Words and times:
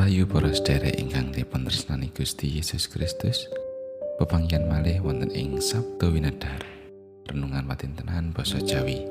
Rahayu 0.00 0.24
para 0.24 0.48
sedherek 0.48 0.96
ingkang 0.96 1.28
dipun 1.28 1.68
tresnani 1.68 2.08
Gusti 2.08 2.48
Yesus 2.48 2.88
Kristus. 2.88 3.44
Pepanggihan 4.16 4.64
malih 4.64 4.96
wonten 5.04 5.28
ing 5.28 5.60
Sabtu 5.60 6.16
Winedhar. 6.16 6.64
Renungan 7.28 7.68
patintenan 7.68 8.32
basa 8.32 8.64
Jawi. 8.64 9.04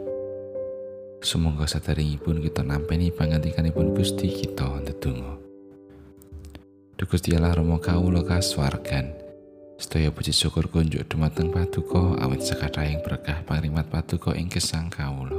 Sumangga 1.22 1.70
sadaringipun 1.70 2.42
kita 2.42 2.66
nampeni 2.66 3.14
pangandikanipun 3.14 3.94
Gusti 3.94 4.34
kita 4.34 4.82
ndedonga. 4.82 5.38
Duh 6.98 7.06
Gusti 7.06 7.38
Allah 7.38 7.54
Rama 7.54 7.78
kawula 7.78 8.26
kasuwargan. 8.26 9.14
Sedaya 9.78 10.10
puji 10.10 10.34
syukur 10.34 10.74
kunjuk 10.74 11.06
dumateng 11.06 11.54
Paduka 11.54 12.18
awit 12.18 12.42
sakathahing 12.42 13.06
berkah 13.06 13.46
pangrimat 13.46 13.86
Paduka 13.94 14.34
ing 14.34 14.50
gesang 14.50 14.90
kawula. 14.90 15.38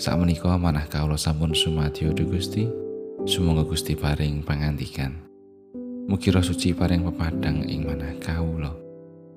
Sakmenika 0.00 0.56
manah 0.56 0.88
kawula 0.88 1.20
sampun 1.20 1.52
sumadyo 1.52 2.16
Duh 2.16 2.24
Gusti. 2.24 2.87
Sumangga 3.28 3.60
Gusti 3.60 3.92
paring 3.92 4.40
pangandikan. 4.40 5.12
Mugi 6.08 6.32
roh 6.32 6.40
suci 6.40 6.72
paring 6.72 7.04
pepadang 7.04 7.60
ing 7.68 7.84
manah 7.84 8.16
kawula. 8.24 8.72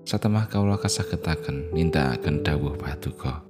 Satemah 0.08 0.48
kawula 0.48 0.80
kasagetaken 0.80 1.76
nindakaken 1.76 2.40
dawuh 2.40 2.80
paduka. 2.80 3.44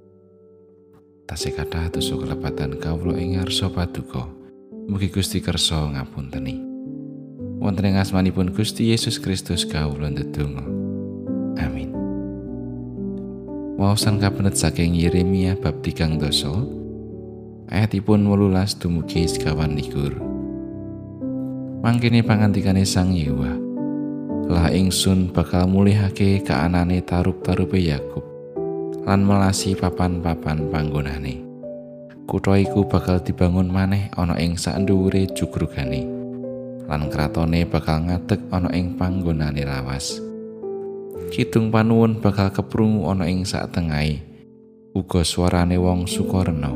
Tasih 1.30 1.54
kathah 1.54 1.94
tusuk 1.94 2.26
kelepatan 2.26 2.74
kawula 2.82 3.22
ing 3.22 3.38
ngarsa 3.38 3.70
paduka. 3.70 4.26
Mugi 4.90 5.14
Gusti 5.14 5.38
kersa 5.38 5.78
ngapunteni. 5.94 6.58
Wonten 7.62 7.94
ing 7.94 8.02
asmanipun 8.02 8.50
Gusti 8.50 8.90
Yesus 8.90 9.22
Kristus 9.22 9.62
kawula 9.62 10.10
ndedonga. 10.10 10.66
Amin. 11.62 11.94
Waosan 13.78 14.18
kapenet 14.18 14.58
saking 14.58 14.98
Yeremia 14.98 15.54
bab 15.54 15.86
3 15.86 16.18
dosa 16.18 16.50
ayatipun 17.70 18.26
wolulas 18.26 18.74
dumugi 18.74 19.22
sekawan 19.30 19.78
likur. 19.78 20.31
Mangkene 21.82 22.22
pangantikane 22.22 22.86
sang 22.86 23.10
Yewa, 23.10 23.58
lah 24.46 24.70
ingsun 24.70 25.34
bakal 25.34 25.66
mulihake 25.66 26.38
kaanane 26.46 27.02
tarup-tarupe 27.02 27.74
Yakub, 27.74 28.22
lan 29.02 29.26
melasi 29.26 29.74
papan-papan 29.74 30.70
panggonane. 30.70 31.42
Kutha 32.30 32.54
iku 32.54 32.86
bakal 32.86 33.18
dibangun 33.18 33.66
maneh 33.66 34.14
ana 34.14 34.38
ing 34.38 34.54
sandhuwure 34.54 35.26
jugrugane, 35.34 36.06
lan 36.86 37.10
kratone 37.10 37.66
bakal 37.66 38.06
ngadeg 38.06 38.46
ana 38.54 38.70
ing 38.70 38.94
panggonane 38.94 39.66
lawas. 39.66 40.22
Kidung 41.34 41.74
panuwun 41.74 42.22
bakal 42.22 42.54
keprungu 42.54 43.10
ana 43.10 43.26
ing 43.26 43.42
sak 43.42 43.74
tengahe, 43.74 44.22
uga 44.94 45.26
suarane 45.26 45.74
wong 45.82 46.06
Sukarna. 46.06 46.70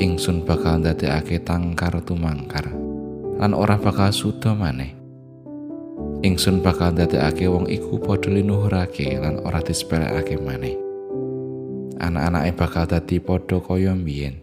ingsun 0.00 0.46
bakal 0.48 0.78
ndadekake 0.80 1.42
tangkar 1.42 1.98
tumangkar 2.06 2.87
lan 3.38 3.54
ora 3.54 3.78
bakal 3.78 4.10
suda 4.10 4.50
maneh. 4.50 4.98
Ingsun 6.26 6.58
bakal 6.58 6.90
ndadekake 6.90 7.46
wong 7.46 7.70
iku 7.70 8.02
padha 8.02 8.34
linuhurake 8.34 9.14
lan 9.14 9.38
ora 9.46 9.62
disepelekake 9.62 10.34
maneh. 10.42 10.74
Anak-anake 12.02 12.58
bakal 12.58 12.90
dadi 12.90 13.22
padha 13.22 13.62
kaya 13.62 13.94
mbiyen. 13.94 14.42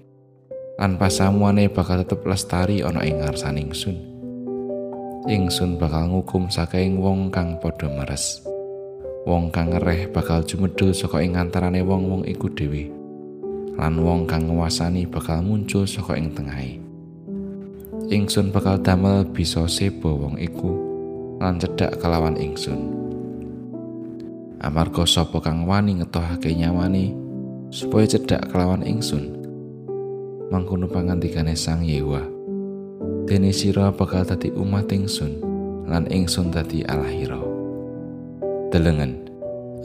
Lan 0.79 0.95
pasamuane 0.95 1.67
bakal 1.67 2.07
tetep 2.07 2.23
lestari 2.23 2.79
ana 2.79 3.03
ing 3.03 3.19
ngarsaning 3.19 3.75
ingsun. 3.75 3.99
Ingsun 5.27 5.75
bakal 5.75 6.15
ngukum 6.15 6.47
saking 6.47 6.95
wong 7.03 7.27
kang 7.35 7.59
padha 7.59 7.91
meres. 7.91 8.39
Wong 9.27 9.51
kang 9.51 9.75
ngereh 9.75 10.07
bakal 10.15 10.47
jumedhul 10.47 10.95
saka 10.95 11.19
ing 11.19 11.35
antarane 11.35 11.83
wong-wong 11.83 12.23
iku 12.23 12.47
dhewe. 12.55 12.87
Lan 13.75 13.99
wong 13.99 14.23
kang 14.23 14.47
nguasani 14.47 15.03
bakal 15.03 15.43
muncul 15.43 15.83
saka 15.83 16.15
ing 16.15 16.31
tengahe. 16.31 16.84
Ingsun 18.05 18.53
bakal 18.53 18.85
damel 18.85 19.25
bisa 19.33 19.65
sebo 19.65 20.13
wong 20.13 20.37
iku 20.37 20.69
lan 21.41 21.57
cedhak 21.57 21.97
kelawan 21.97 22.37
ingsun. 22.37 22.93
Amarga 24.61 25.09
sapa 25.09 25.41
kang 25.41 25.65
wani 25.65 25.97
ngetohake 25.97 26.53
nyawane 26.53 27.17
supaya 27.73 28.05
cedhak 28.05 28.45
kelawan 28.53 28.85
ingsun. 28.85 29.33
Mangkono 30.53 30.85
pangandikane 30.85 31.57
Sang 31.57 31.81
Yewa. 31.81 32.21
Dene 33.25 33.49
sira 33.49 33.89
bakal 33.89 34.21
dadi 34.21 34.53
umat 34.53 34.85
ingsun 34.93 35.41
lan 35.89 36.05
ingsun 36.05 36.53
dadi 36.53 36.85
Allahira. 36.85 37.41
Delengen 38.69 39.25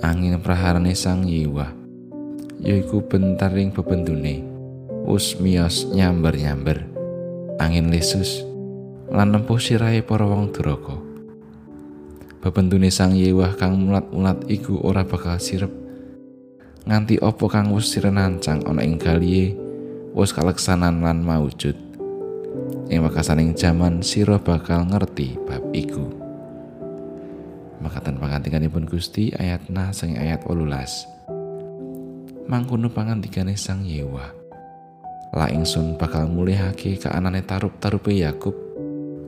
angin 0.05 0.37
praharane 0.45 0.93
Sang 0.93 1.25
Yewa 1.25 1.73
yaiku 2.61 3.01
bentaring 3.01 3.73
bebendune 3.73 4.45
us 5.09 5.41
miyos 5.41 5.89
nyamber-nyamber 5.89 6.90
angin 7.61 7.93
lesus 7.93 8.41
lan 9.13 9.37
nempuh 9.37 9.61
sirahe 9.61 10.01
para 10.01 10.25
wong 10.25 10.49
duraka. 10.49 10.97
Bebendune 12.41 12.89
sang 12.89 13.13
yewah 13.13 13.53
kang 13.53 13.77
mulat-mulat 13.77 14.49
iku 14.49 14.81
ora 14.81 15.05
bakal 15.05 15.37
sirep. 15.37 15.69
Nganti 16.89 17.21
opo 17.21 17.53
kang 17.53 17.69
wis 17.77 17.93
sirenancang 17.93 18.65
ana 18.65 18.81
ing 18.81 18.97
galihe 18.97 19.53
wis 20.17 20.33
kaleksanan 20.33 21.05
lan 21.05 21.21
maujud. 21.21 21.77
Ing 22.89 23.05
wekasaning 23.05 23.53
jaman 23.53 24.01
sira 24.01 24.41
bakal 24.41 24.89
ngerti 24.89 25.37
bab 25.45 25.61
iku. 25.77 26.09
Makatan 27.85 28.17
pangantikanipun 28.17 28.89
Gusti 28.89 29.37
ayat 29.37 29.69
na 29.69 29.93
sing 29.93 30.17
ayat 30.17 30.49
18 30.49 31.21
mangkono 32.51 32.91
pangandikane 32.91 33.55
Sang 33.55 33.87
Yewa. 33.87 34.40
La 35.31 35.47
ingsun 35.47 35.95
bakal 35.95 36.27
mulihake 36.27 36.99
kaanane 36.99 37.47
tarup-tarupe 37.47 38.11
Yakub 38.11 38.51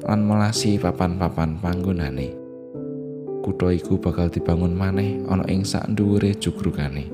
lan 0.02 0.26
melasi 0.26 0.74
papan-papan 0.74 1.62
panggonane. 1.62 2.34
Kutha 3.46 3.70
iku 3.70 4.02
bakal 4.02 4.26
dibangun 4.26 4.74
maneh 4.74 5.22
ana 5.30 5.46
ing 5.46 5.62
sak 5.62 5.94
dhuwure 5.94 6.34
jugrugane. 6.34 7.06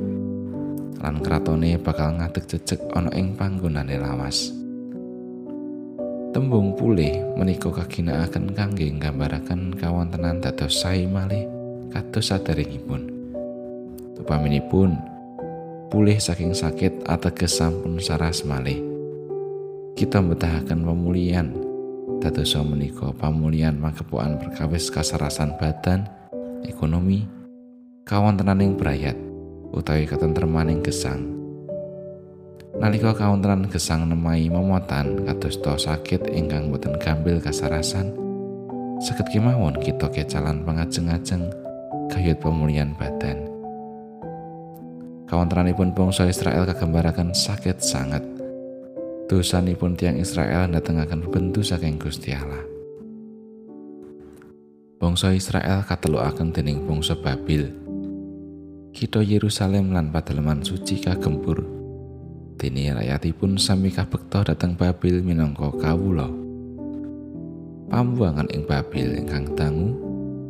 Lan 1.05 1.21
kratone 1.21 1.77
bakal 1.77 2.17
ngadeg 2.17 2.49
cecek 2.49 2.81
ana 2.97 3.13
ing 3.13 3.37
panggonane 3.37 4.01
lawas. 4.01 4.57
Tembung 6.33 6.73
pulih 6.73 7.13
menika 7.37 7.69
kaginakaken 7.69 8.57
kangge 8.57 8.89
nggambaraken 8.89 9.77
kawontenan 9.77 10.41
dados 10.41 10.81
sae 10.81 11.05
malih 11.05 11.45
kados 11.93 12.33
sadaringipun. 12.33 13.05
Upaminipun 14.17 14.97
pulih 15.89 16.21
saking 16.21 16.53
sakit 16.53 17.09
ateges 17.09 17.57
sampun 17.57 17.97
saras 17.97 18.45
malih. 18.45 18.77
Kita 19.97 20.21
mbetahaken 20.21 20.85
pemulihan 20.85 21.49
dadosa 22.21 22.61
menika 22.61 23.09
pamulihan 23.17 23.73
magepokan 23.73 24.37
perkawis 24.37 24.93
kasarasan 24.93 25.57
badan, 25.57 26.05
ekonomi, 26.69 27.25
kawontenaning 28.05 28.77
brayat 28.77 29.17
utawi 29.73 30.05
katentremaning 30.05 30.85
gesang. 30.85 31.25
Nalika 32.77 33.17
kawontenan 33.17 33.73
gesang 33.73 34.05
nemai 34.07 34.47
momotan 34.53 35.25
kados 35.25 35.57
to 35.57 35.73
sakit 35.73 36.29
ingkang 36.31 36.69
boten 36.69 37.01
gambil 37.01 37.41
kasarasan, 37.41 38.13
saged 39.01 39.25
kemawon 39.33 39.81
kita 39.81 40.07
kecalan 40.13 40.63
pangajeng-ajeng 40.69 41.49
kayut 42.13 42.37
pemulihan 42.45 42.93
badan. 43.01 43.48
Kawontenanipun 45.29 45.93
bangsa 45.93 46.25
Israel 46.25 46.65
kagambaraken 46.65 47.37
sakit 47.37 47.85
sangat. 47.85 48.25
Dosanipun 49.29 49.93
tiang 49.93 50.17
Israel 50.17 50.73
ndatengaken 50.73 51.29
bentu 51.29 51.61
saking 51.61 52.01
Gusti 52.01 52.33
Allah. 52.33 52.65
Bangsa 54.97 55.37
Israel 55.37 55.85
katelukaken 55.85 56.57
dening 56.57 56.89
bangsa 56.89 57.13
Babil. 57.13 57.69
Kita 58.97 59.21
Yerusalem 59.21 59.93
lan 59.93 60.09
padaleman 60.09 60.65
suci 60.65 60.97
kagempur. 60.97 61.61
Dene 62.57 62.97
rakyatipun 62.97 63.61
sami 63.61 63.93
kabekta 63.93 64.49
dhateng 64.49 64.81
Babil 64.81 65.21
minangka 65.21 65.69
kawula. 65.77 66.25
Pambuangan 67.93 68.49
ing 68.49 68.65
Babil 68.65 69.21
ingkang 69.21 69.53
dangu 69.53 69.93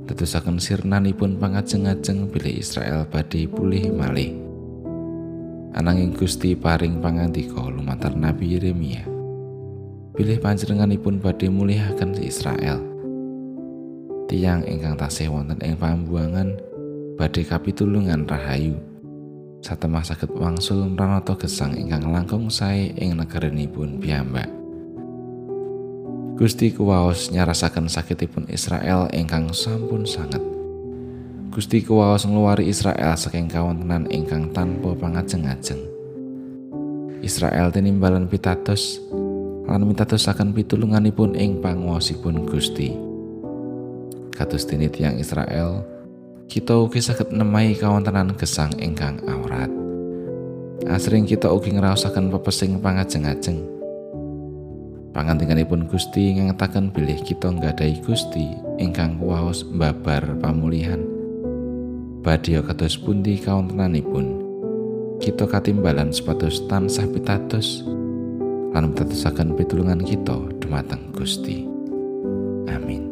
dadosaken 0.06 0.62
sirnanipun 0.62 1.34
pangajeng-ajeng 1.42 2.30
bilih 2.30 2.62
Israel 2.62 3.10
badhe 3.10 3.50
pulih 3.50 3.90
malih. 3.90 4.47
Ananging 5.76 6.16
Gusti 6.16 6.56
paring 6.56 7.00
pangandika 7.02 7.60
lumantar 7.68 8.16
Nabi 8.16 8.56
Yeremia. 8.56 9.04
Pilih 10.16 10.38
panjenenganipun 10.42 11.22
badhe 11.22 11.46
mulihaken 11.52 12.18
Israel. 12.18 12.82
Tiang 14.28 14.66
ingkang 14.66 14.98
tasih 14.98 15.30
wonten 15.32 15.60
ing 15.64 15.78
pambuangan 15.78 16.58
badhe 17.14 17.46
kapitulungan 17.46 18.26
rahayu. 18.26 18.76
Satemah 19.62 20.06
saged 20.06 20.30
wangsul 20.34 20.86
mranata 20.90 21.34
gesang 21.34 21.74
ingkang 21.74 22.10
langkung 22.10 22.46
sae 22.50 22.94
ing 22.98 23.18
negaranipun 23.18 23.98
piyambak. 23.98 24.46
Gusti 26.38 26.70
kuwaos 26.70 27.34
nyarasaken 27.34 27.90
sakitipun 27.90 28.46
Israel 28.46 29.10
ingkang 29.10 29.50
sampun 29.50 30.06
sanget. 30.06 30.57
Gusti 31.58 31.82
kuwaos 31.82 32.22
ngluwari 32.22 32.70
Israel 32.70 33.18
saking 33.18 33.50
kawontenan 33.50 34.06
ingkang 34.14 34.54
tanpa 34.54 34.94
pangajeng-ajeng. 34.94 35.82
Israel 37.18 37.74
tinimbalan 37.74 38.30
pitados 38.30 39.02
lan 39.66 39.82
mitadosaken 39.82 40.54
pitulunganipun 40.54 41.34
ing 41.34 41.58
panguwasipun 41.58 42.46
Gusti. 42.46 42.94
Kados 44.38 44.70
dene 44.70 44.86
tiyang 44.86 45.18
Israel, 45.18 45.82
kita 46.46 46.78
ugi 46.78 47.02
saged 47.02 47.34
nemahi 47.34 47.74
kawontenan 47.74 48.38
gesang 48.38 48.70
ingkang 48.78 49.18
awrat. 49.26 49.66
Asring 50.86 51.26
kita 51.26 51.50
ugi 51.50 51.74
ngraosaken 51.74 52.30
pepesing 52.38 52.78
pangajeng-ajeng. 52.78 53.58
Pangantinganipun 55.10 55.90
Gusti 55.90 56.38
ngangetaken 56.38 56.94
bilih 56.94 57.18
kita 57.26 57.50
nggadahi 57.50 57.98
Gusti 58.06 58.46
ingkang 58.78 59.18
kuwaos 59.18 59.66
mbabar 59.66 60.38
pamulihan. 60.38 61.17
Badya 62.28 62.60
kados 62.60 63.00
pundi 63.00 63.40
kawontenanipun? 63.40 64.36
Kita 65.16 65.48
katimbalan 65.48 66.12
supados 66.12 66.60
tansah 66.68 67.08
pitados 67.08 67.80
lan 68.76 68.92
mitetesaken 68.92 69.56
pitulungan 69.56 70.04
kita 70.04 70.36
dumateng 70.60 71.08
Gusti. 71.16 71.64
Amin. 72.68 73.07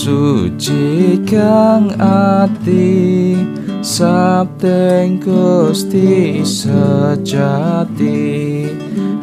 Kitab 0.00 0.08
suci 0.08 1.20
kang 1.28 1.92
ati 2.00 3.36
Sabdeng 3.84 5.20
Gusti 5.20 6.40
sejati. 6.40 8.24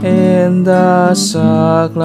Endah 0.06 1.18
sak 1.18 1.98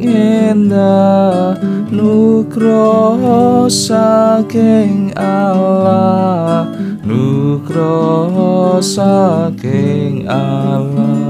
endah 0.00 1.52
Nugroho 1.92 3.68
saking 3.68 5.12
Allah 5.12 6.72
Nugroho 7.04 8.80
saking 8.80 10.24
Allah 10.24 11.21